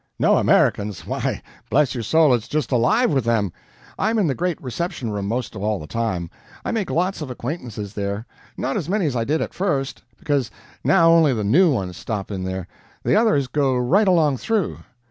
[0.17, 1.05] "No Americans!
[1.05, 3.53] Why, bless your soul, it's just alive with them!
[3.99, 6.27] I'm in the great reception room most all the time.
[6.65, 8.25] I make lots of acquaintances there.
[8.57, 10.49] Not as many as I did at first, because
[10.83, 12.65] now only the new ones stop in there
[13.03, 14.79] the others go right along through.